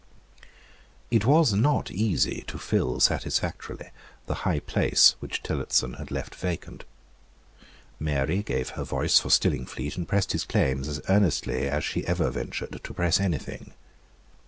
[1.11, 3.91] It was not easy to fill satisfactorily
[4.25, 6.85] the high place which Tillotson had left vacant.
[7.99, 12.31] Mary gave her voice for Stillingfleet, and pressed his claims as earnestly as she ever
[12.31, 13.73] ventured to press any thing.